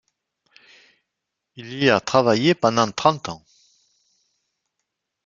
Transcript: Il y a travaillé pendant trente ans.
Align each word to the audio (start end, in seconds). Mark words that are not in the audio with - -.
Il 1.57 1.73
y 1.75 1.91
a 1.91 1.99
travaillé 1.99 2.55
pendant 2.55 2.91
trente 2.91 3.29
ans. 3.29 3.45